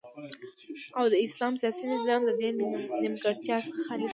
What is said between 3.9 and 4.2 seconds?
دی